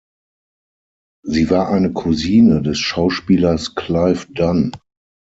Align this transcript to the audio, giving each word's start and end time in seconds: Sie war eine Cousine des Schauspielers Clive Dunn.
Sie 1.23 1.51
war 1.51 1.69
eine 1.69 1.93
Cousine 1.93 2.63
des 2.63 2.79
Schauspielers 2.79 3.75
Clive 3.75 4.25
Dunn. 4.33 4.71